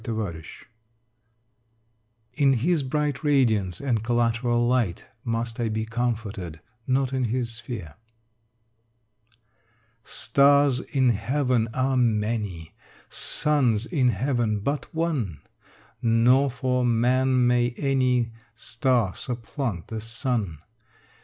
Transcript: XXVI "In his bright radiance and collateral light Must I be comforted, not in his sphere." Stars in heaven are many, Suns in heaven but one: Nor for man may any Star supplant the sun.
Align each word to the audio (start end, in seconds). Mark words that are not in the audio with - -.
XXVI 0.03 0.43
"In 2.33 2.53
his 2.53 2.81
bright 2.81 3.23
radiance 3.23 3.79
and 3.79 4.03
collateral 4.03 4.67
light 4.67 5.05
Must 5.23 5.59
I 5.59 5.69
be 5.69 5.85
comforted, 5.85 6.59
not 6.87 7.13
in 7.13 7.25
his 7.25 7.51
sphere." 7.57 7.93
Stars 10.03 10.79
in 10.79 11.09
heaven 11.09 11.67
are 11.75 11.97
many, 11.97 12.73
Suns 13.09 13.85
in 13.85 14.09
heaven 14.09 14.61
but 14.61 14.91
one: 14.91 15.41
Nor 16.01 16.49
for 16.49 16.83
man 16.83 17.45
may 17.45 17.75
any 17.77 18.31
Star 18.55 19.13
supplant 19.13 19.89
the 19.89 20.01
sun. 20.01 20.63